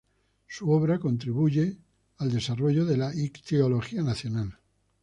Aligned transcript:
Su 0.47 0.71
obra, 0.71 0.97
contribuye 0.97 1.77
al 2.17 2.31
desarrollo 2.31 2.85
de 2.85 2.97
la 2.97 3.13
Ictiología 3.15 4.01
Nacional. 4.01 4.57